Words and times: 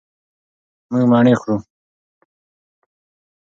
مونږ 0.91 1.05
مڼې 1.11 1.33
خورو. 1.39 1.57